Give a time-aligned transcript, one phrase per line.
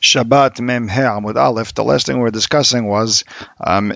[0.00, 1.74] Shabbat Mem He Amud Aleph.
[1.74, 3.24] The last thing we were discussing was
[3.60, 3.92] um,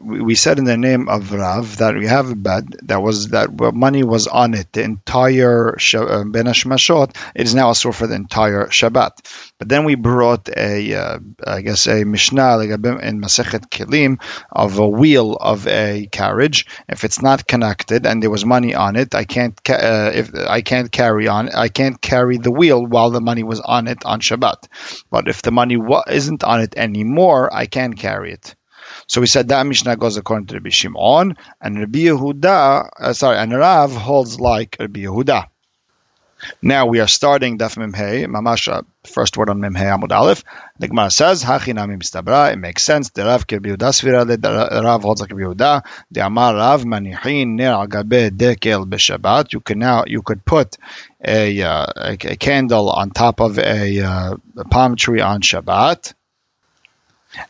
[0.00, 3.50] we said in the name of Rav that we have a bed that was that
[3.74, 7.16] money was on it the entire uh, Ben Hashmashot.
[7.34, 9.10] It is now a source for the entire Shabbat.
[9.58, 14.20] But then we brought a, uh, I guess, a Mishnah like in Masechet Kelim
[14.50, 16.66] of a wheel of a carriage.
[16.88, 20.62] If it's not connected and there was money on it, I can't uh, if I
[20.62, 21.50] can't carry on.
[21.50, 24.68] I can't carry the wheel while the money was on it on Shabbat.
[25.10, 28.54] But if the money wa- isn't on it anymore, I can carry it.
[29.06, 33.36] So we said that Mishnah goes according to Rabbi Shimon, and Rabbi Yehuda, uh, sorry,
[33.38, 35.49] and Rav holds like Rabbi Yehuda.
[36.62, 40.44] Now we are starting Daf Memhei, Mamash, uh, first word on Memhei Amud Aleph.
[40.78, 43.10] The Gemara says, Hachi Nami Mistabra, it makes sense.
[43.10, 45.84] The Rav Kirbi Yehuda Svira, the Rav holds like Yehuda.
[46.10, 49.52] The Amar Rav Manichin Ner Al Gabe Dekel B'Shabbat.
[49.52, 50.76] You can now, you could put
[51.24, 56.14] a, uh, a, a, candle on top of a, uh, a palm tree on Shabbat.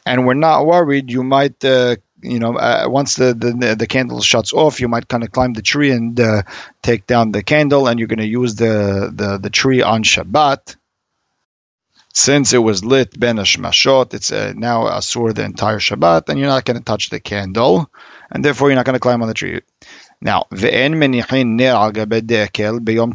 [0.05, 4.21] And we're not worried you might uh, you know, uh, once the, the the candle
[4.21, 6.43] shuts off, you might kind of climb the tree and uh,
[6.83, 10.77] take down the candle, and you're going to use the, the the tree on Shabbat.
[12.13, 16.49] Since it was lit ben hashmashot, it's uh, now asur the entire Shabbat, and you're
[16.49, 17.91] not going to touch the candle,
[18.31, 19.61] and therefore you're not going to climb on the tree.
[20.23, 21.57] Now, ve'en menichin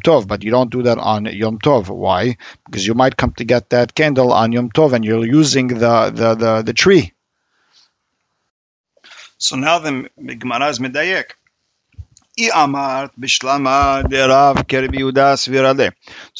[0.01, 1.89] tov, but you don't do that on Yom Tov.
[1.89, 2.37] Why?
[2.65, 6.09] Because you might come to get that candle on Yom Tov, and you're using the
[6.09, 7.13] the the, the tree.
[9.45, 11.33] So now the Gemara is medayek.
[12.37, 12.47] So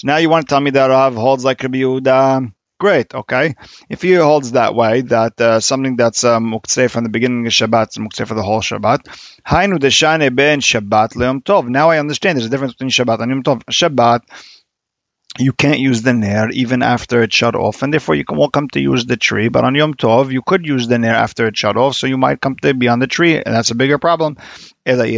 [0.04, 2.52] now you want to tell me that Rav holds like Rabbi Yehuda?
[2.80, 3.54] Great, okay.
[3.90, 7.54] If he holds that way, that uh, something that's uh, muktzeh from the beginning of
[7.54, 9.06] Shabbat is muktzeh for the whole Shabbat.
[9.48, 11.70] Hainu deshane ben Shabbat le'yom tov.
[11.70, 13.64] Now I understand there's a difference between Shabbat and Yom Tov.
[13.66, 14.22] Shabbat
[15.38, 18.70] you can't use the nair even after it shut off, and therefore you can welcome
[18.70, 19.50] to use the tree.
[19.50, 22.18] But on Yom Tov, you could use the nair after it shut off, so you
[22.18, 24.38] might come to be on the tree, and that's a bigger problem.
[24.86, 25.12] But if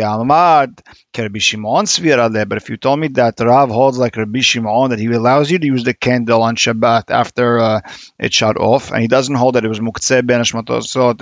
[2.69, 5.83] you told me that Rav holds like Rabbi Shimon, that he allows you to use
[5.83, 7.81] the candle on Shabbat after uh,
[8.17, 11.17] it's shut off, and he doesn't hold that it was Muktzeh ben Hashmashot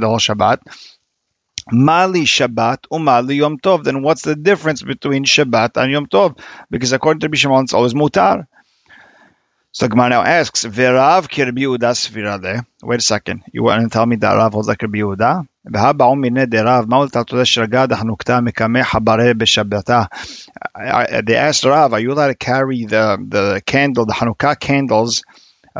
[0.00, 0.58] the whole Shabbat,
[1.72, 3.84] Mali Shabbat Umali Yom Tov.
[3.84, 6.38] Then what's the difference between Shabbat and Yom Tov?
[6.70, 8.46] Because according to Bishimon, it's always Mutar.
[9.72, 12.66] So Gemara now asks, Verav Kirbi Uda Sfirade.
[12.82, 13.44] Wait a second.
[13.52, 15.46] You want to tell me that Rav holds like Kirbi Uda?
[15.62, 15.78] They
[21.36, 25.22] asked Rav, are you allowed to carry the, the candle, the Hanukkah candles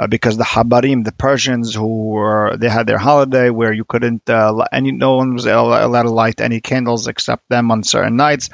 [0.00, 4.31] uh, because the Habarim, the Persians who were, they had their holiday where you couldn't,
[4.31, 8.49] uh, any, no one was allowed to light any candles except them on certain nights.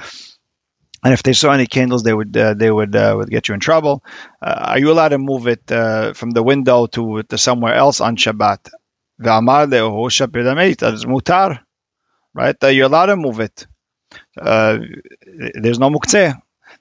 [1.04, 3.54] And if they saw any candles, they would uh, they would uh, would get you
[3.54, 4.02] in trouble.
[4.42, 5.62] Uh, are you allowed to move it
[6.16, 8.68] from the window to to somewhere else on Shabbat?
[11.04, 11.60] Mutar,
[12.34, 12.56] right?
[12.62, 13.68] you're allowed to move it.
[14.34, 16.34] there's no muktzeh.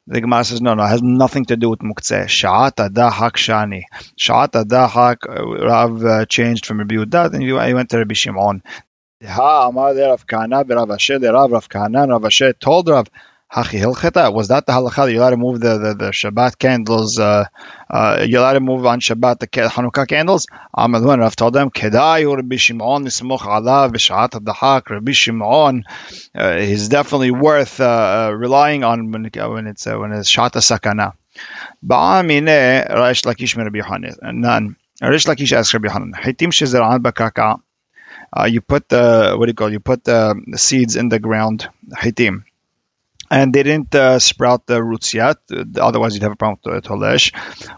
[0.08, 2.26] The Gemara says, no, no, it has nothing to do with Muktzeh.
[2.26, 3.84] Sha'at adahak shani.
[4.20, 8.62] Sha'at adahak, uh, Rav uh, changed from Rabbi Udat and he went to Rabbi Shimon.
[9.24, 13.10] Ha amar Rav Kana, Rav Asher, Rav Rav Kana, Rav Asher told Rav,
[13.54, 15.10] Hachi Hilcheta, was that the halacha?
[15.10, 17.46] You're allowed to move the, the, the Shabbat candles, uh,
[17.90, 20.48] uh, you're allowed to move on Shabbat the Hanukkah candles?
[20.76, 24.90] Amalun Rav told them, Kedai or Rabbi Shimon nismuch alav b'shat adahak.
[24.90, 25.84] Rabbi Shimon
[26.36, 27.86] uh, is definitely worth uh,
[28.30, 31.14] uh, relying on when, when it's uh, when it's shata sakana.
[31.86, 34.76] Ba'amine Reish Lakish Rabbi Hanan.
[35.02, 37.62] Reish Lakish asked Rabbi Hanan, Hitim shezeran b'kaka.
[38.52, 39.72] You put the what do you call?
[39.72, 41.70] You put the seeds in the ground.
[41.94, 42.44] Hitim
[43.30, 45.38] and they didn't uh, sprout the roots yet.
[45.80, 47.34] Otherwise, you'd have a problem with the tolesh.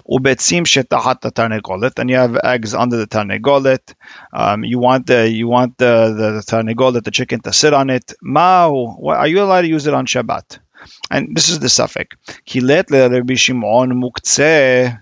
[0.10, 3.94] Ubetzim shetahat tarnegolet, and you have eggs under the tarnegolet.
[4.34, 7.90] Um, you want the you want the the, the tarnegolet, the chicken, to sit on
[7.90, 8.14] it.
[8.22, 10.60] Mao, are you allowed to use it on Shabbat?
[11.10, 12.16] And this is the suffix.
[12.46, 15.02] Kilet Rabbi Shimon muktzeh.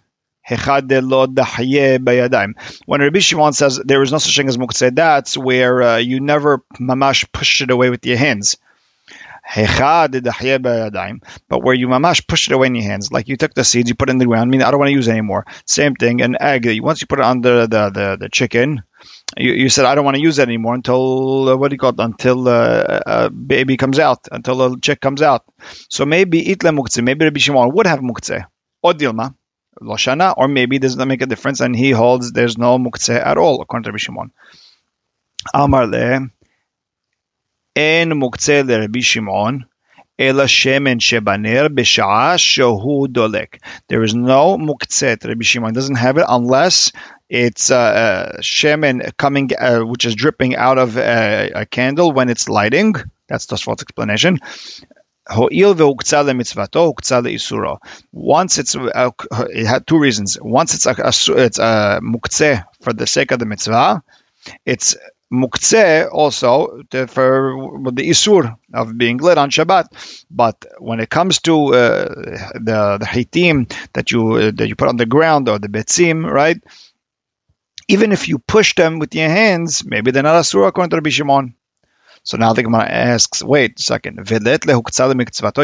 [2.86, 6.20] When Rabbi Shimon says there is no such thing as muktzeh, that's where uh, you
[6.20, 8.56] never mamash push it away with your hands.
[9.54, 13.90] But where you mamash push it away in your hands, like you took the seeds,
[13.90, 14.50] you put it in the ground.
[14.50, 15.46] I mean, I don't want to use anymore.
[15.66, 16.68] Same thing, an egg.
[16.82, 18.84] Once you put it on the the, the chicken,
[19.38, 21.80] you, you said I don't want to use it anymore until uh, what do you
[21.80, 22.00] call it?
[22.00, 25.46] Until uh, a baby comes out, until a chick comes out.
[25.90, 27.04] So maybe itle muktzeh.
[27.04, 28.46] Maybe Rabbi Shimon would have muktzeh
[28.82, 29.36] or dilma.
[29.82, 33.38] Loshana, or maybe does not make a difference, and he holds there's no muktzeh at
[33.38, 34.32] all, according to Rabbi Shimon.
[35.54, 36.32] Amar le,
[37.77, 39.65] En muktzeh Rabbi Shimon.
[40.21, 43.57] אלא שמן שבנר בשעה שהוא דולק.
[43.89, 46.93] There is no מוקצה Rabbi Shimon doesn't have it unless
[47.31, 52.29] it's uh, uh, shemen coming, uh, which is dripping out of uh, a candle when
[52.29, 52.95] it's lighting.
[53.29, 54.39] That's Tosfot's explanation.
[55.31, 57.77] הואיל והוקצה למצוותו, הוקצה לאיסורו.
[58.13, 59.11] Once it's, uh,
[59.51, 60.39] it had two reasons.
[60.41, 61.13] Once it's, a, a,
[61.45, 64.03] it's a מוקצה for the sake of the mitzvah,
[64.67, 64.97] it's
[65.42, 70.26] muktzeh also to, for the isur of being lit on Shabbat.
[70.30, 72.06] But when it comes to uh,
[72.70, 73.58] the the hitim
[73.94, 76.60] that you uh, that you put on the ground or the betzim, right?
[77.88, 81.12] Even if you push them with your hands, maybe they're not asur according to Rabbi
[81.12, 81.56] Shimon.
[82.25, 84.67] So now the Gemara asks, wait a second, Vedet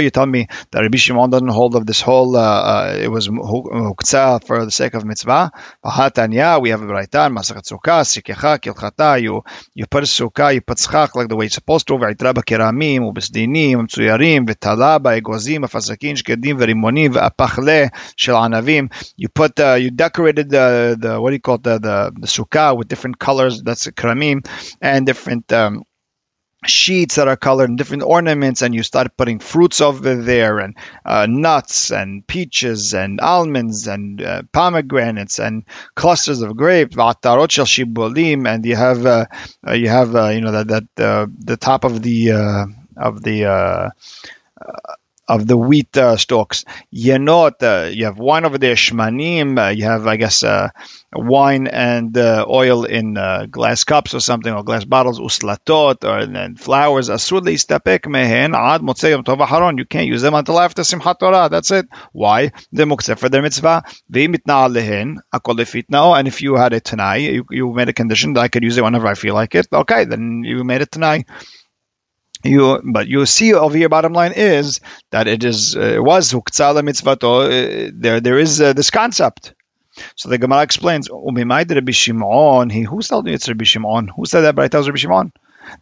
[0.02, 3.28] You tell me that Rabbi Shimon doesn't hold of this whole, uh, uh, it was
[3.28, 5.50] huktzah for the sake of mitzvah.
[5.84, 9.44] Vahatanya, we have a braitan, masachat sukkah, sikecha, kilchata, you,
[9.74, 13.00] you put a sukkah, you put schach like the way it's supposed to, v'aitra b'keramim,
[13.00, 18.88] ubesdinim, מצוירים, ותלה באגוזים, אפסקים, שקדים ורימונים, והפחלה של ענבים.
[19.18, 22.26] You put, uh, you decorated the, the, what do you call it, the, the, the
[22.26, 24.46] sukkah with different colors, that's keramim,
[24.80, 25.84] and different, um,
[26.65, 30.77] sheets that are colored in different ornaments and you start putting fruits over there and
[31.05, 35.63] uh, nuts and peaches and almonds and uh, pomegranates and
[35.95, 36.95] clusters of grapes
[38.45, 39.25] and you have uh,
[39.67, 42.31] uh, you have uh, you know that that uh, the top of the
[42.97, 43.91] of the
[45.31, 46.65] of the wheat uh, stalks.
[46.93, 50.69] Yenot, uh, you have wine over there, shmanim, uh, you have, I guess, uh,
[51.13, 53.13] wine and oil in
[53.49, 57.09] glass cups or something, or glass bottles, uslatot, or and flowers.
[57.09, 59.77] Asur leistapek mehen ad motzei yom tov.
[59.77, 61.47] You can't use them until after Simchat Torah.
[61.49, 61.87] That's it.
[62.11, 62.51] Why?
[62.73, 63.83] The muktzeh for their mitzvah.
[65.61, 66.17] Lefitnao.
[66.19, 68.77] And if you had it tonight, you, you made a condition that I could use
[68.77, 69.67] it whenever I feel like it.
[69.71, 71.27] Okay, then you made it tonight
[72.43, 74.79] you but you see over here bottom line is
[75.11, 79.53] that it is uh, it was huktzala mitzvato uh, there there is uh, this concept.
[80.15, 84.07] So the Gemara explains umimai Rabbi Shimon he who told me it's Rabbi Shimon?
[84.07, 84.55] Who said that?
[84.55, 85.33] But tells Rabbi Shimon.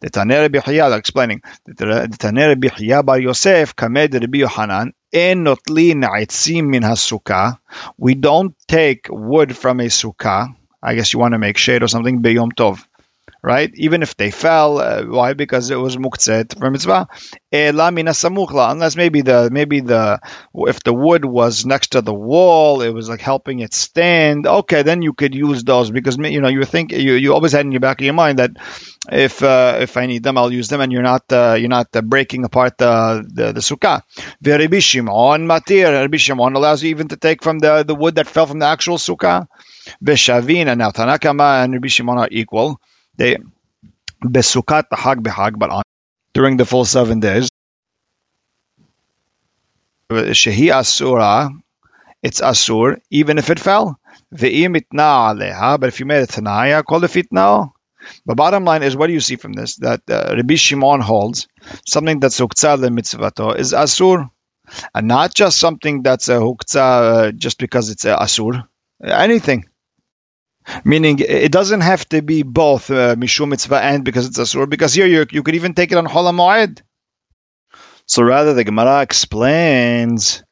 [0.01, 5.45] The Taneh Rabbi Chaya explaining the Taneh Rabbi Chaya bar Yosef kamed Rabbi Yohanan en
[5.45, 7.59] notlin aitzim min hasukah
[7.97, 10.55] we don't take wood from a sukkah.
[10.81, 12.85] I guess you want to make shade or something beyom tov
[13.41, 13.71] right?
[13.75, 15.33] Even if they fell, uh, why?
[15.33, 17.07] Because it was muktzet for mitzvah.
[17.51, 20.19] Unless maybe the maybe the
[20.53, 24.45] if the wood was next to the wall, it was like helping it stand.
[24.47, 27.65] Okay, then you could use those because you know you think you, you always had
[27.65, 28.51] in your back of your mind that
[29.11, 31.95] if uh, if I need them, I'll use them, and you're not uh, you're not
[31.95, 34.03] uh, breaking apart the the, the sukkah.
[34.43, 35.91] Rabbi Shimon matir.
[35.91, 38.67] Rabbi Shimon allows you even to take from the the wood that fell from the
[38.67, 39.47] actual sukkah.
[40.03, 42.79] Beshavin and now Tanakama and Rabbi Shimon are equal.
[43.19, 43.35] They
[44.23, 45.83] besukat hag behag, but on
[46.33, 47.49] during the full seven days.
[50.09, 51.49] Shehi asura,
[52.23, 53.99] it's asur, even if it fell.
[54.31, 57.71] But if you made a tanaya, called it fitna.
[58.25, 59.75] The bottom line is, what do you see from this?
[59.75, 61.49] That uh, Rabbi Shimon holds
[61.85, 64.29] something that's huktzah mitzvato is asur,
[64.95, 68.65] and not just something that's a huktzah uh, just because it's a asur.
[69.03, 69.65] Anything.
[70.83, 74.69] Meaning it doesn't have to be both uh, mishum mitzvah and because it's asur.
[74.69, 76.81] Because here you you could even take it on Hol Moed.
[78.05, 80.43] So rather, the Gemara explains.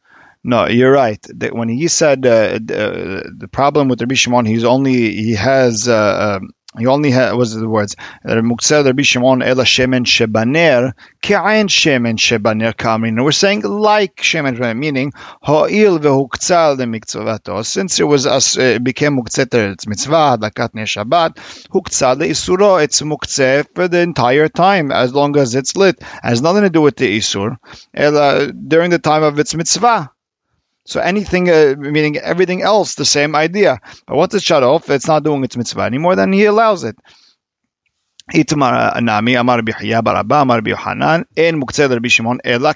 [0.44, 1.20] No, you're right.
[1.52, 6.40] When he said uh, the, the problem with Rabbi Shimon, he's only he has uh,
[6.40, 12.18] um, he only had, was the words, Muksel Rabbi Shimon Ela Shemen Shebaner, Ke'ain Shemen
[12.18, 13.24] Shebaner Kamrin.
[13.24, 17.66] We're saying like Shemen, meaning Ha'il ve'huktzal mitzvato.
[17.66, 21.36] Since it was, uh, it became Muktzeh it's mitzvah, Dakat Shabbat,
[21.70, 25.98] Huktzal Isuro, it's Muktzeh for the entire time, as long as it's lit.
[26.00, 27.58] It has nothing to do with the Isur.
[27.94, 30.12] Ela, during the time of its mitzvah.
[30.88, 33.80] So anything, uh, meaning everything else, the same idea.
[34.08, 36.98] But once it's shut off, it's not doing its mitzvah anymore, then he allows it.
[38.34, 42.70] איתמר נמי אמר רבי חייא בר אבא אמר רבי יוחנן אין מוקצה לרבי שמעון אלא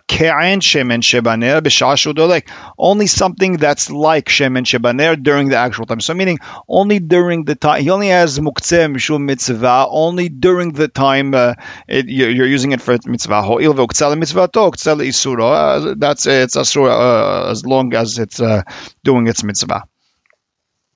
[2.81, 5.99] only something that's like Shemen שבנר during the actual time.
[5.99, 6.37] so meaning
[6.69, 11.53] only during the time, he only has מוקצה משום only during the time uh,
[11.89, 13.43] you're using it for Mitzvah.
[13.43, 15.53] הואיל והוקצה למצוותו, הוקצה לאיסורו.
[15.99, 18.61] that's it's uh, as long as it's uh,
[19.03, 19.90] doing its Mitzvah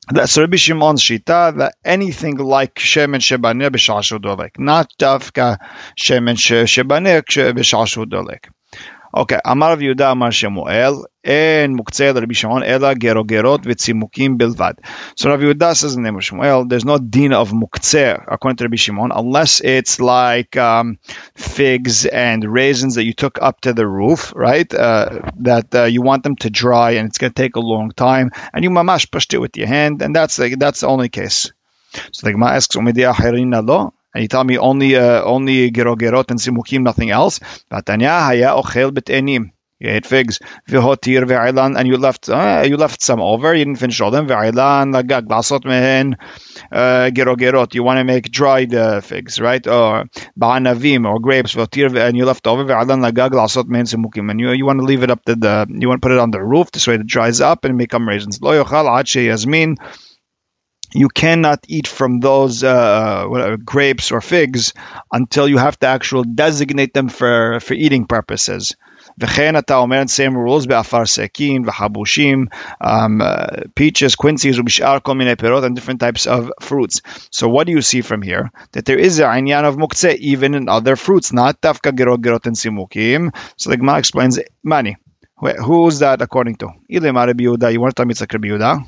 [0.09, 5.57] that's Rabbi Shimon's shita that anything like shemen shebaneh b'shashu dolek, not dafka
[5.99, 8.49] shemen shebaneh b'shashu dolek.
[9.14, 10.92] אוקיי, אמר רב יהודה אמר שמואל,
[11.24, 14.72] אין מוקצה לרבי שמעון אלא גרוגרות וצימוקים בלבד.
[15.16, 18.56] So Rav Yehuda says in the name of Shmuel, there's no din of muktzeh according
[18.56, 20.98] to Rabbi Shimon, unless it's like um,
[21.34, 24.72] figs and raisins that you took up to the roof, right?
[24.72, 27.90] Uh, that uh, you want them to dry and it's going to take a long
[27.90, 31.08] time, and you mamash pushed it with your hand, and that's the, that's the only
[31.08, 31.52] case.
[32.12, 33.92] So the Gemara asks, lo?
[34.15, 37.39] and you tell me only uh, only gerogerot and simukim, nothing else.
[37.69, 39.51] Vatanya haya ochel betenim.
[39.77, 40.39] You ate figs.
[40.69, 43.53] V'hotir ve'ailan, and you left uh, you left some over.
[43.53, 44.25] You didn't finish all them.
[44.29, 46.15] Ve'ailan lagag lasot mehen
[46.71, 47.73] gerogerot.
[47.73, 49.67] You want to make dried uh, figs, right?
[49.67, 50.05] Or
[50.39, 51.53] ba'anavim or grapes.
[51.53, 52.63] V'hotir and you left over.
[52.63, 54.31] Ve'ailan lagag lasot mehen simukim.
[54.31, 56.19] And you you want to leave it up to the you want to put it
[56.19, 58.41] on the roof this way it dries up and become raisins.
[58.41, 59.75] Lo yochal ad yasmin
[60.94, 64.72] you cannot eat from those uh, whatever, grapes or figs
[65.12, 68.74] until you have to actually designate them for, for eating purposes.
[69.18, 72.46] וכן אתה אומר same rules באפר סכין וחבושים,
[72.84, 77.00] um, uh, peaches, quinces ובשאר כל מיני פירות and different types of fruits.
[77.30, 78.50] So what do you see from here?
[78.72, 82.46] That there is a עניין of מוקצה even in other fruits, not דווקא גירות גירות
[82.46, 83.30] and סימוקים.
[83.56, 84.96] So the Gemara explains, mani.
[85.40, 86.68] Who's that according to?
[86.90, 87.72] Ilema Rabbi Yehuda.
[87.72, 88.84] You want to tell me it's like Rabbi Yehuda?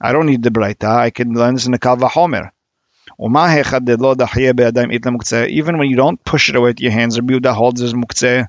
[0.00, 0.88] I don't need the Braita.
[0.88, 2.52] I can learn this in the Kal Homer.
[3.22, 3.34] Even
[5.78, 8.46] when you don't push it away with your hands, Rabbi Yehuda holds his muktzeh.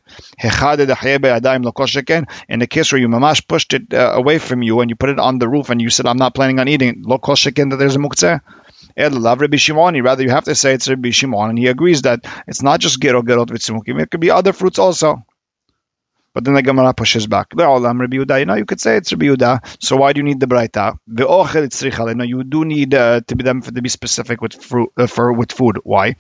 [2.47, 5.09] In the case where you mamash pushed it uh, away from you and you put
[5.09, 7.95] it on the roof and you said, I'm not planning on eating, it, that there's
[7.97, 8.39] a muktzeh.
[8.97, 12.61] Rabbi Shimon, rather you have to say it's Rabbi Shimon, and he agrees that it's
[12.61, 15.25] not just gero gerot v'tzimukim, it could be other fruits also.
[16.33, 17.49] But then the Gemara pushes back.
[17.49, 18.39] Le'olam Rabbi Yehuda.
[18.39, 19.83] You know, you could say it's Rabbi Yehuda.
[19.83, 20.97] So why do you need the Braita?
[21.09, 22.15] Ve'ochel tzricha.
[22.15, 25.33] No, you do need uh, to be them to be specific with fruit uh, for
[25.33, 25.79] with food.
[25.83, 26.15] Why?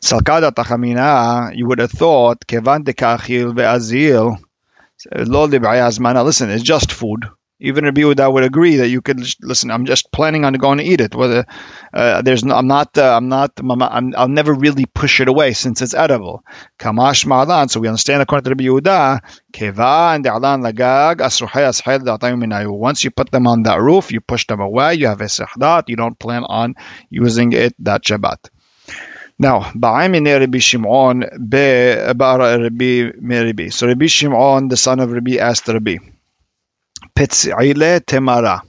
[0.00, 1.56] Salkada tachamina.
[1.56, 4.38] You would have thought kevan dekachil ve'azil.
[5.04, 7.24] Listen, it's just food
[7.62, 9.70] even Rabbi Yehuda would agree that you could listen.
[9.70, 11.14] I'm just planning on going to eat it.
[11.14, 11.46] Whether
[11.94, 15.52] uh, there's no, I'm not, uh, I'm not, I'm, I'll never really push it away
[15.52, 16.42] since it's edible.
[16.80, 17.70] Kamash ma'alan.
[17.70, 19.20] So we understand according to Rabbi Yehuda,
[19.52, 21.20] keva and de'alan lagag
[22.78, 24.94] Once you put them on that roof, you push them away.
[24.94, 25.84] You have a sehdat.
[25.86, 26.74] You don't plan on
[27.10, 28.50] using it that Shabbat.
[29.38, 33.68] Now, ba'amine Rabbi Shimon be Rabbi Rabbi.
[33.68, 35.98] So Rabbi Shimon, the son of Rabbi, asked Rabbi
[37.22, 38.62] petzile temara,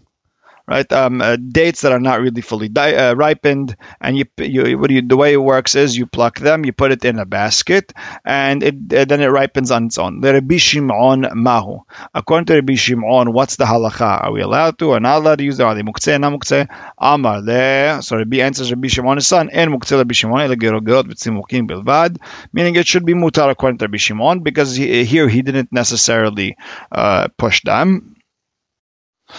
[0.67, 0.91] right?
[0.93, 4.91] Um, uh, dates that are not really fully di- uh, ripened, and you, you, what
[4.91, 7.91] you, the way it works is you pluck them, you put it in a basket,
[8.23, 10.21] and it uh, then it ripens on its own.
[10.21, 11.79] Rabbi Shimon mahu.
[12.13, 14.23] According to Rabbi Shimon, what's the halacha?
[14.23, 15.67] Are we allowed to or not allowed to use them?
[15.67, 16.67] Are they muktzeh, not muktzeh?
[16.97, 18.01] Amar le.
[18.03, 22.17] So Rabbi answers Rabbi Shimon's son, and muktzeh Rabbi Shimon bilvad,
[22.53, 26.55] meaning it should be mutar according to Rabbi Shimon because he, here he didn't necessarily
[26.91, 28.12] uh, push them.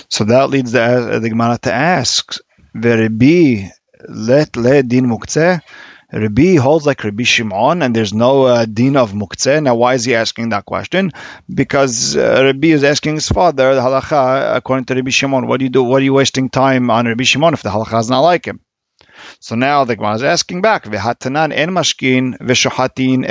[0.09, 2.37] So that leads the, the Gemara to ask,
[2.75, 3.69] Rabbi
[4.09, 5.61] let le din muktzeh.
[6.13, 9.63] Rabbi holds like Rabbi Shimon, and there's no uh, din of muktzeh.
[9.63, 11.11] Now, why is he asking that question?
[11.53, 15.65] Because uh, Rabbi is asking his father, the halacha, according to Rabbi Shimon, what do
[15.65, 15.83] you do?
[15.83, 18.61] What are you wasting time on Rabbi Shimon if the halacha is not like him?
[19.41, 23.29] So now the Gemara is asking back, v'hatanan en mashkin v'shohatin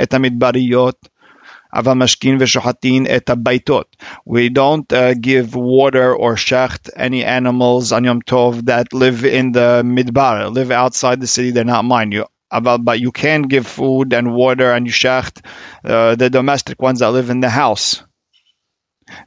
[1.74, 3.84] amidbariyot
[4.24, 9.52] we don't uh, give water or shecht any animals on Yom Tov that live in
[9.52, 11.50] the midbar, live outside the city.
[11.50, 12.12] They're not mine.
[12.12, 15.44] You, but you can give food and water and shecht
[15.84, 18.02] uh, the domestic ones that live in the house.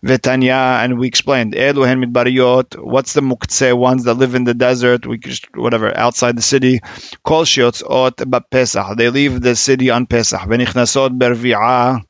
[0.03, 2.83] Vitanya, and we explained Eluhen midbariyot.
[2.83, 5.05] What's the muktzeh ones that live in the desert?
[5.05, 6.79] We just whatever outside the city.
[7.23, 8.97] Kol shiyotzot Pesach.
[8.97, 10.41] They leave the city on Pesach.
[10.41, 12.01] Bervi'ah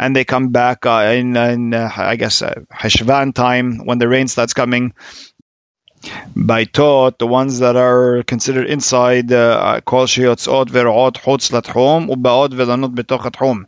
[0.00, 4.08] and they come back uh, in, in uh, I guess uh, Heshvan time when the
[4.08, 4.94] rain starts coming.
[6.02, 13.30] Baitot, the ones that are considered inside, kol sheyotzot ve'ro'ot chutz latchum u'ba'ot ve'lanot betoch
[13.30, 13.66] atchum.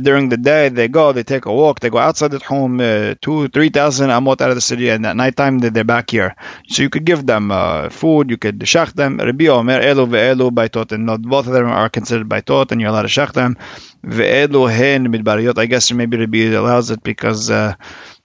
[0.00, 3.14] During the day, they go, they take a walk, they go outside the home, uh,
[3.20, 6.36] two, three thousand amot out of the city, and at night time they're back here.
[6.68, 9.18] So you could give them uh, food, you could shach them.
[9.18, 12.80] Rabbi Omer elu ve'elu baitot, and not both of them are considered by baitot, and
[12.80, 13.56] you're allowed to shach them.
[14.04, 15.58] Ve'elu hen midbariyot.
[15.58, 17.50] I guess maybe Rabbi allows it because.
[17.50, 17.74] Uh,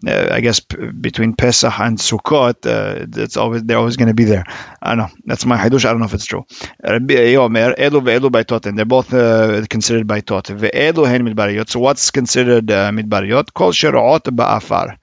[0.08, 4.14] uh, I guess p- between Pesach and Sukkot, uh, it's always they're always going to
[4.14, 4.46] be there.
[4.82, 5.10] I don't know.
[5.26, 5.86] That's my hadush.
[5.86, 6.46] I don't know if it's true.
[6.82, 11.70] And they're both uh, considered hen midbariyot.
[11.70, 13.54] So what's considered uh, midbariyot?
[13.54, 14.98] Kol sheroot ba'afar.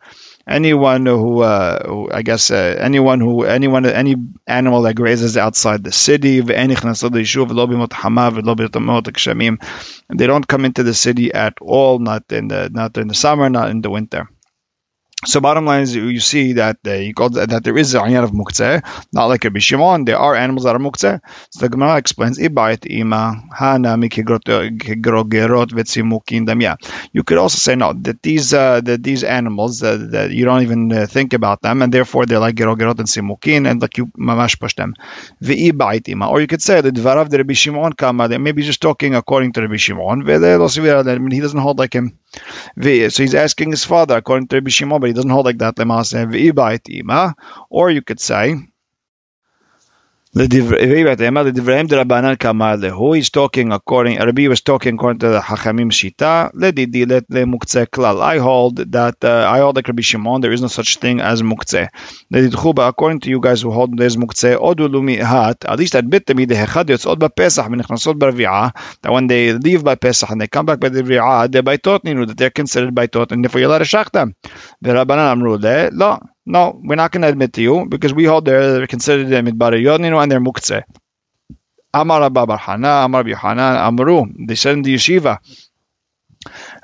[0.47, 4.15] anyone who, uh, who I guess uh, anyone who anyone any
[4.47, 6.55] animal that grazes outside the city, they
[10.27, 13.71] don't come into the city at all, not in the not in the summer, not
[13.71, 14.29] in the winter.
[15.25, 18.01] So bottom line is you see that uh, you call that, that there is a
[18.01, 18.83] ayat of muktzeh,
[19.15, 20.05] not like a bishimon.
[20.05, 21.21] There are animals that are muktzeh.
[21.51, 26.61] So the Gemara explains ibayit ima hanami kegrogerot vetzimukin them.
[26.61, 26.77] Yeah,
[27.15, 30.61] you could also say no that these uh, that these animals uh, that you don't
[30.61, 34.07] even uh, think about them and therefore they're like gerogerot and simukin and like you
[34.19, 34.95] mamash push them.
[35.43, 38.39] Ve'ibayit ima, or you could say that dvarav the Rabbi Shimon kama.
[38.39, 40.27] Maybe just talking according to Rabbi Shimon.
[40.27, 42.19] He doesn't hold like him.
[42.77, 45.77] So he's asking his father according to Rabbi Shimon, he doesn't hold like that.
[45.77, 47.35] they must have iba itima.
[47.71, 48.57] Or you could say
[50.37, 50.51] who is
[53.31, 58.21] talking according, Rabbi was talking according to the Hachamim Shita, Ledidi let le muktzeh klal.
[58.21, 61.41] I hold that, uh, I hold the Rabbi Shimon, there is no such thing as
[61.41, 61.89] muktzeh.
[62.31, 66.35] Ledidchuba, according to you guys who hold there's muktzeh, odulumi hat, at least admit to
[66.35, 70.39] me the hechad yotzot ba Pesach, minichnasot barvi'ah, that when they leave by Pesach and
[70.39, 73.33] they come back by the Ri'ah, they're by Tot Ninu, that they're considered by Tot,
[73.33, 74.37] and therefore you're allowed to shach them.
[74.83, 78.25] The Rabbanan amru le, lo no, we're not going to admit to you because we
[78.25, 80.85] hold they're considered midbar yodninu and they're muktzeh.
[81.93, 84.27] Amar Abba Barhana, Amar Bihanan, Amru.
[84.47, 85.39] They said in the yeshiva.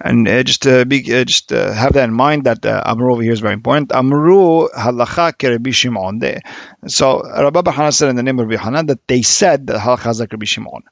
[0.01, 3.13] And uh, just to be, uh, just uh, have that in mind that uh, Amru
[3.13, 3.93] over here is very important.
[3.93, 6.21] Amru halacha kerebi Shimon.
[6.89, 10.19] So Rabbi Barhana said in the name of Rabbi Hanan that they said that halacha
[10.33, 10.83] Rabbi Shimon.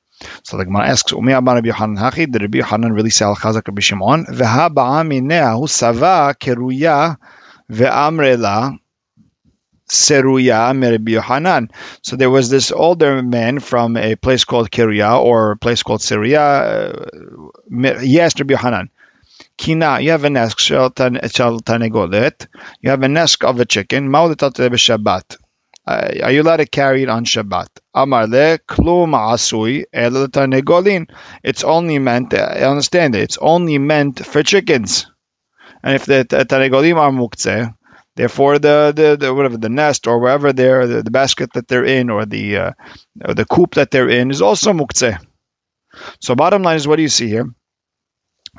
[0.45, 3.55] So the Gemara asks, Umi Amar Rabbi Hanan hachi, did Rabbi Hanan really say halacha
[3.67, 4.27] Rabbi Shimon?
[4.27, 7.17] Veha ba'aminea hu sava keruya
[7.71, 8.79] Ve'amrela
[9.89, 11.71] Seruya Rabbi Yohanan.
[12.03, 16.03] So there was this older man from a place called Kiria or a place called
[16.03, 16.41] Syria.
[16.41, 18.91] Uh, he asked Rabbi Yohanan,
[19.57, 22.47] Kina, you have a nest, shel tanegolet,
[22.81, 24.15] you have a nest of a chicken.
[24.15, 27.67] Uh, are you allowed to carry it on Shabbat?
[27.95, 30.29] Amar le klum asui el.
[31.43, 35.07] It's only meant, I understand it, it's only meant for chickens.
[35.83, 37.75] And if the tanegolim are muktzeh,
[38.17, 41.85] therefore the, the, the, whatever the nest or wherever they're the, the basket that they're
[41.85, 42.73] in or the uh,
[43.25, 45.19] or the coop that they're in is also muktzeh.
[46.21, 47.47] So bottom line is what do you see here?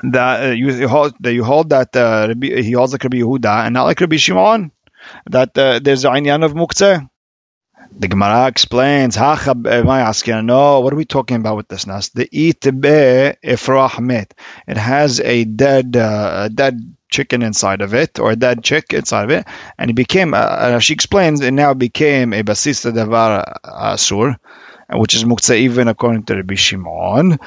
[0.04, 3.66] That uh, you, you, hold that you hold that uh, he holds like Rabbi Yehuda
[3.66, 4.72] and not like Rabbi Shimon
[5.30, 7.08] that uh, there's inyan of muktzeh.
[7.94, 10.46] The Gemara explains, am I asking?
[10.46, 12.16] No, what are we talking about with this nest?
[12.16, 14.26] The itbe efrah
[14.68, 19.26] It has a dead, uh, dead chicken inside of it or a dead chick inside
[19.26, 19.46] of it,
[19.78, 20.34] and it became.
[20.34, 24.38] Uh, she explains it now became a basista devar asur,
[24.90, 27.38] which is muktzah even according to Rabbi Shimon.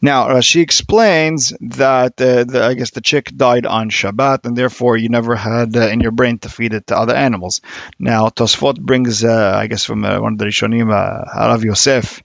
[0.00, 4.96] Now, Rashi explains that uh, the, I guess the chick died on Shabbat, and therefore
[4.96, 7.60] you never had uh, in your brain to feed it to other animals.
[7.98, 12.22] Now, Tosfot brings, uh, I guess, from uh, one of the Rishonim, uh, Harav Yosef,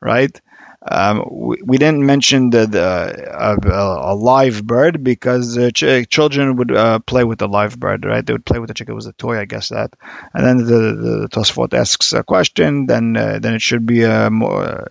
[0.00, 0.40] right?
[0.86, 6.76] Um, we, we, didn't mention the, the a live bird because uh, ch- children would
[6.76, 8.24] uh, play with the live bird, right?
[8.24, 8.92] They would play with the chicken.
[8.92, 9.94] It was a toy, I guess that.
[10.34, 14.28] And then the, the Tosfot asks a question, then uh, then it should be uh,
[14.30, 14.84] uh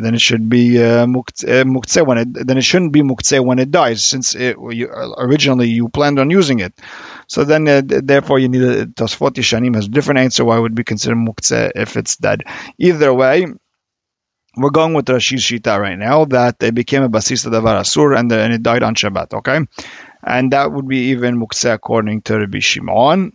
[0.00, 3.70] then it should be uh, muktzeh when it then it shouldn't be muktzeh when it
[3.70, 6.72] dies, since it, you, originally you planned on using it.
[7.26, 10.74] So then, uh, therefore, you need a Tosfot Yishanim has a different answer why would
[10.74, 12.44] be considered muktzeh if it's dead.
[12.78, 13.46] Either way,
[14.56, 18.30] we're going with Rashi's Shita right now that it became a Basista Davar Asur and,
[18.32, 19.60] and it died on Shabbat, okay?
[20.22, 23.32] And that would be even Mukse according to Rabbi Shimon.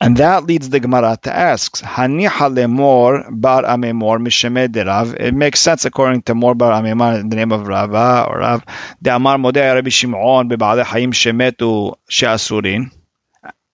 [0.00, 5.14] And that leads the Gemara to ask, lemor bar amemor mishemed Rav.
[5.14, 8.64] It makes sense according to Mor bar amemor in the name of Rava or Rav.
[9.00, 12.90] De amar Rabbi Shimon beba'ale hayim shemetu she'asurin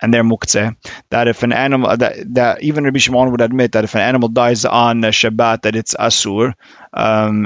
[0.01, 0.77] and they're muktzeh.
[1.11, 4.29] That if an animal, that, that even Rabbi Shimon would admit that if an animal
[4.29, 6.55] dies on Shabbat, that it's asur.
[6.93, 7.45] Um,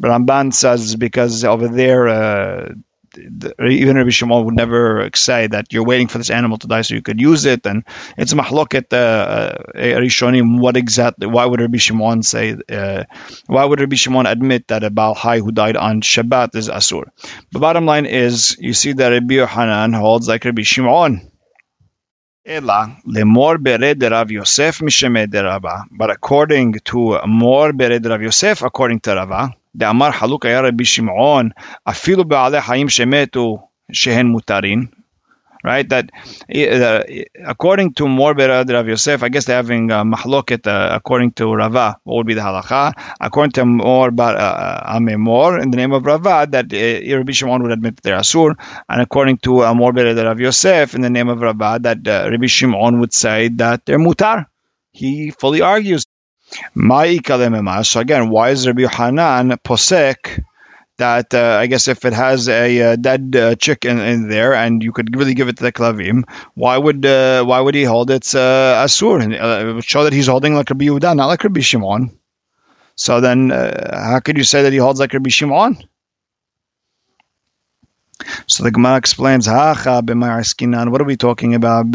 [0.00, 2.74] Ramban says because over there, uh,
[3.18, 6.94] even Rabbi Shimon would never say that you're waiting for this animal to die so
[6.94, 7.84] you could use it, and
[8.16, 10.60] it's mahloket uh, uh, Rishonim.
[10.60, 11.26] What exactly?
[11.26, 12.56] Why would Rabbi Shimon say?
[12.70, 13.04] Uh,
[13.46, 17.04] why would Rabbi Shimon admit that a Baal Hai who died on Shabbat is asur?
[17.52, 21.30] The bottom line is, you see that Rabbi Yohanan holds like Rabbi Shimon.
[22.46, 22.64] But
[26.10, 31.49] according to more bered Rav Yosef, according to Rava, דאמר חלוק היה רבי שמעון,
[31.83, 33.57] אפילו בעלי חיים שמתו
[33.91, 34.85] שהן מותרים.
[35.63, 35.87] right?
[35.89, 36.11] That
[36.53, 37.03] uh,
[37.45, 41.97] according to Morbera Rav Yosef, I guess they're having uh, mahloket uh, according to Rava.
[42.03, 42.93] What would be the halacha?
[43.19, 47.63] According to Mor Bar uh, Amemor, in the name of Rava, that uh, Rabbi Shimon
[47.63, 48.55] would admit that they're asur,
[48.89, 52.47] and according to uh, Morbera Rav Yosef, in the name of Rava, that uh, Rabbi
[52.47, 54.47] Shimon would say that they're mutar.
[54.91, 56.05] He fully argues.
[57.82, 60.44] So again, why is Rabbi Hanan posek?
[60.98, 64.82] that uh, I guess if it has a uh, dead uh, chicken in there and
[64.82, 68.10] you could really give it to the klavim, why would uh, why would he hold
[68.10, 69.74] it uh, asur?
[69.74, 72.18] Would show that he's holding like Rabbi Yehuda, not like Rabbi Shimon.
[72.96, 75.78] So then, how could you say that he holds like Rabbi Shimon?
[78.46, 81.86] So the Gemara explains, What are we talking about?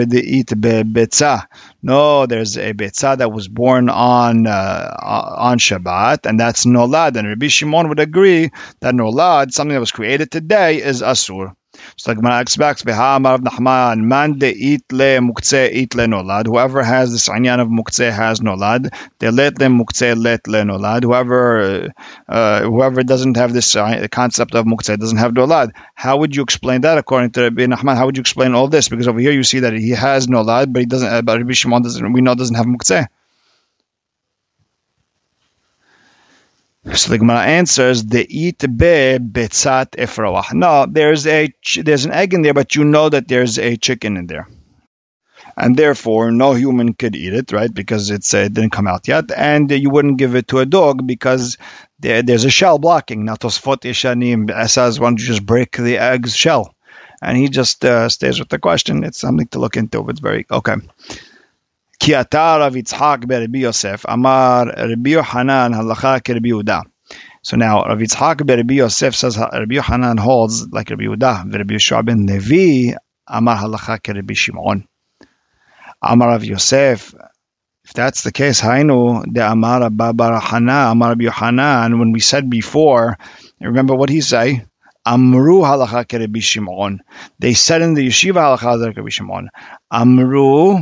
[1.81, 4.95] No, there's a betza that was born on uh,
[5.37, 7.17] on Shabbat, and that's nolad.
[7.17, 11.53] And Rabbi Shimon would agree that nolad, something that was created today, is asur.
[11.97, 16.45] So the Gemara expects Beha'amar of Nachman, man de it le muktzeh it le nolad.
[16.47, 18.93] Whoever has this anyan of muktzeh has nolad.
[19.19, 21.03] De let le muktzeh let le nolad.
[21.03, 21.93] Whoever
[22.27, 25.71] uh, whoever doesn't have this uh, concept of muktzeh doesn't have nolad.
[25.93, 27.95] How would you explain that according to Rabbi Nachman?
[27.95, 28.89] How would you explain all this?
[28.89, 31.07] Because over here you see that he has nolad, but he doesn't.
[31.07, 32.13] Uh, but Rabbi Shimon doesn't.
[32.13, 33.07] We know doesn't have muktzeh.
[36.91, 42.33] So the Gemara answers, "The eat be betzat efroach." No, there's a there's an egg
[42.33, 44.49] in there, but you know that there's a chicken in there,
[45.55, 47.73] and therefore no human could eat it, right?
[47.73, 50.65] Because it's uh, it didn't come out yet, and you wouldn't give it to a
[50.65, 51.57] dog because
[51.99, 53.23] there, there's a shell blocking.
[53.23, 56.75] Now Tosfot Yeshanim says, "Why don't you just break the egg's shell?"
[57.21, 59.05] And he just uh, stays with the question.
[59.05, 60.09] It's something to look into.
[60.09, 60.75] It's very okay.
[62.02, 66.80] כי אתה רב יצחק ברבי יוסף, אמר רבי יוחנן הלכה כרבי יהודה.
[67.42, 71.50] So now Rav Yitzhak Rabbi Yosef says Rabbi Yohanan holds like Rabbi Yehuda.
[71.54, 72.94] Rabbi Yeshua ben Levi
[73.26, 74.86] Amar halacha Rabbi Shimon.
[76.02, 77.14] Amar Rav Yosef.
[77.84, 81.98] If that's the case, Hainu de Amar Baba Hana Amar Rabbi Yohanan.
[81.98, 83.16] When we said before,
[83.60, 84.66] remember what he say?
[85.06, 87.00] Amru halacha Rabbi Shimon.
[87.38, 89.48] They said in the yeshiva halacha Rabbi Shimon.
[89.90, 90.80] Amru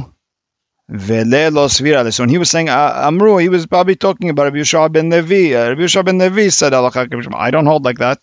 [0.93, 5.09] so when he was saying uh, Amru, he was probably talking about Rabbi Yeshua ben
[5.09, 5.55] Levi.
[5.55, 8.19] Uh, Rabbi Yeshua ben Levi said I don't hold like that.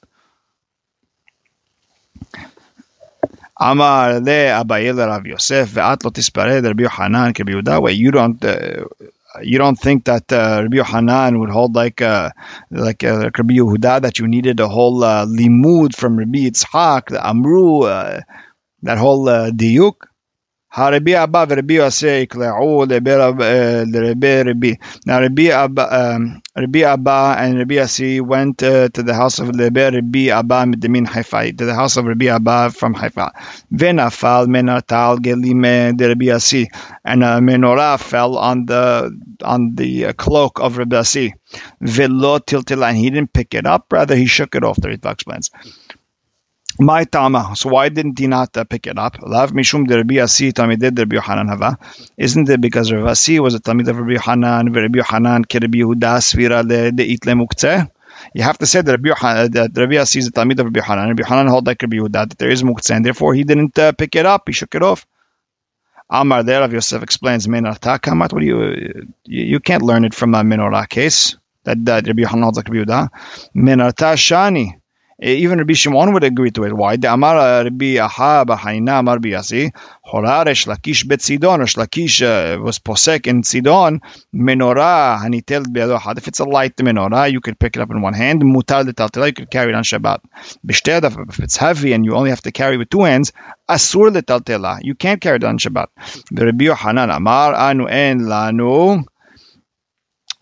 [3.59, 7.97] Amar le Abaye Rav Yosef ve'at lo tispared Rabbi Yohanan ke Yehuda.
[7.97, 8.85] You don't uh,
[9.43, 12.31] you don't think that uh, Rabbi Yohanan would hold like uh,
[12.71, 17.27] like uh, Rabbi Yehuda that you needed a whole uh, limud from Rabbi Yitzhak, the
[17.27, 18.21] Amru, uh,
[18.83, 19.95] that whole uh, diuk?
[20.77, 21.79] Rabbi Abba Rabbi.
[25.07, 30.29] Now Rabbi Abba, um, Abba and Rabbi Yossi went uh, to the house of Rabbi
[30.29, 33.33] Abba Midamin Haifa, to the house of Abba from Haifa.
[33.73, 36.67] Venafal menatal gelim de Rabbi Yossi,
[37.05, 39.11] and a menorah fell on the
[39.43, 41.33] on the uh, cloak of Rabbi Yossi.
[41.81, 44.77] Velo tiltil, and he didn't pick it up, rather he shook it off.
[44.77, 45.51] The Ritva explains.
[46.81, 47.57] My tama.
[47.57, 49.19] So why didn't he not uh, pick it up?
[49.21, 51.77] Lav mishum de Rabbi Asi tamided Rabbi Yohanan hava.
[52.17, 55.79] Isn't it because Rabbi Asi was a tamid of Rabbi Yohanan, Rabbi Yohanan ke Rabbi
[55.79, 57.91] Yehuda svira le deit le muktzeh?
[58.33, 60.79] You have to say that Rabbi, Yohanan, that Rabbi Asi is a tamid of Rabbi
[60.79, 61.09] Yohanan.
[61.09, 63.91] Rabbi Yohanan hold like Rabbi Yehuda that there is muktzeh, and therefore he didn't uh,
[63.91, 64.45] pick it up.
[64.47, 65.05] He shook it off.
[66.09, 68.33] Amar there, Rav Yosef explains Menarta kamat.
[68.33, 72.23] What do you, you you can't learn it from a menorah case that, that Rabbi
[72.23, 73.09] Yohanan holds like Rabbi Yehuda.
[73.57, 74.78] Menarta shani.
[75.21, 76.73] Eh, even Rabbi Shimon would agree to it.
[76.73, 76.97] Why?
[76.97, 79.73] The Amar Rabbi Aha Bahaina Amar Biyasi
[80.05, 81.61] Horar Lakish Bet Sidon.
[81.61, 84.01] Lakish uh, was posek in Sidon.
[84.33, 86.19] Menorah Hanitel Be'adohad.
[86.19, 88.43] If it's a light menorah, you could pick it up in one hand.
[88.43, 90.21] Mutal Letaltela, you could carry it on Shabbat.
[90.65, 93.33] B'shtedaf, if it's heavy and you only have to carry with two hands,
[93.69, 94.79] Asur Letaltela.
[94.83, 95.89] You can't carry it on Shabbat.
[96.31, 99.05] Rabbi Yohanan Amar Anu En Lanu.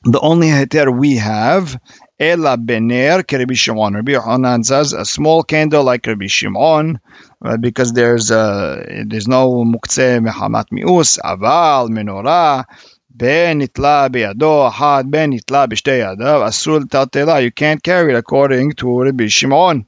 [0.04, 1.80] The only heter we have
[2.18, 3.94] Ela bener Rabbi Shimon.
[3.94, 6.98] Rabbi Yohanan says a small candle like Rabbi Shimon,
[7.44, 12.64] uh, because there's uh, there's no muktzeh mehamat mius, aval menorah.
[13.10, 17.42] Ben itla biyado, had ben itla b'shtei asul tatela.
[17.42, 19.86] You can't carry it according to Rabbi Shimon.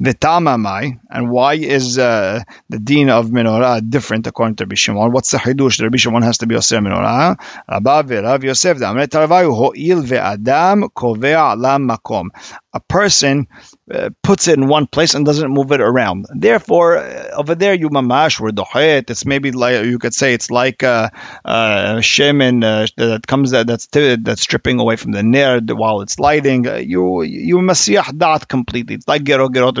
[0.00, 5.12] V'tamamai, and why is uh, the deen of menorah different according to Rabbi Shimon?
[5.12, 5.82] What's the hidush?
[5.82, 7.36] Rabbi Shimon has to be osir menorah.
[7.68, 12.28] Rabbi Rav Yosef, ho'il ve'adam kovea lam makom.
[12.76, 13.46] A person
[13.92, 16.26] uh, puts it in one place and doesn't move it around.
[16.34, 19.10] Therefore, uh, over there you mamash where dohet.
[19.10, 21.10] It's maybe like you could say it's like a,
[21.44, 21.58] a
[22.10, 26.68] shemen uh, that comes that's that's stripping away from the ner while it's lighting.
[26.68, 28.96] Uh, you you masiyah dat completely.
[28.96, 29.76] It's like gero gerot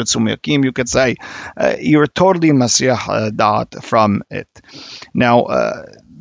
[0.46, 1.16] You could say
[1.56, 4.48] uh, you're totally masiyah uh, dat from it.
[5.14, 5.46] Now.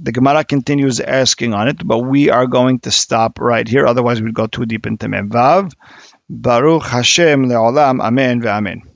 [0.05, 3.87] the Gemara continues asking on it, but we are going to stop right here.
[3.87, 5.73] Otherwise, we'd go too deep into Memvav.
[6.29, 8.94] ברוך השם לעולם אמן ואמן.